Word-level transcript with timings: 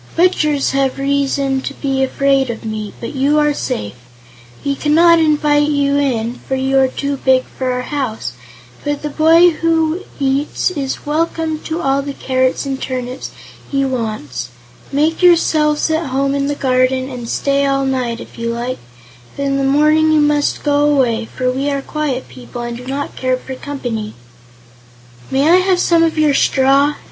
Butchers 0.15 0.71
have 0.71 0.97
reason 0.97 1.61
to 1.61 1.75
be 1.75 2.01
afraid 2.03 2.49
of 2.49 2.65
me, 2.65 2.91
but 2.99 3.13
you 3.13 3.37
are 3.37 3.53
safe. 3.53 3.93
We 4.65 4.73
cannot 4.75 5.19
invite 5.19 5.69
you 5.69 5.95
in, 5.99 6.39
for 6.47 6.55
you 6.55 6.79
are 6.79 6.87
too 6.87 7.17
big 7.17 7.43
for 7.43 7.71
our 7.71 7.83
house, 7.83 8.33
but 8.83 9.03
the 9.03 9.11
boy 9.11 9.51
who 9.51 9.99
eats 10.19 10.71
is 10.71 11.05
welcome 11.05 11.59
to 11.65 11.81
all 11.81 12.01
the 12.01 12.15
carrots 12.15 12.65
and 12.65 12.81
turnips 12.81 13.29
he 13.69 13.85
wants. 13.85 14.49
Make 14.91 15.21
yourselves 15.21 15.91
at 15.91 16.07
home 16.07 16.33
in 16.33 16.47
the 16.47 16.55
garden 16.55 17.07
and 17.07 17.29
stay 17.29 17.63
all 17.67 17.85
night, 17.85 18.19
if 18.19 18.39
you 18.39 18.51
like; 18.51 18.79
but 19.37 19.43
in 19.43 19.57
the 19.57 19.63
morning 19.63 20.11
you 20.11 20.19
must 20.19 20.63
go 20.63 20.89
away, 20.91 21.25
for 21.25 21.51
we 21.51 21.69
are 21.69 21.83
quiet 21.83 22.27
people 22.27 22.63
and 22.63 22.75
do 22.75 22.87
not 22.87 23.15
care 23.15 23.37
for 23.37 23.53
company." 23.53 24.15
"May 25.29 25.47
I 25.47 25.57
have 25.57 25.79
some 25.79 26.01
of 26.01 26.17
your 26.17 26.33
straw?" 26.33 26.95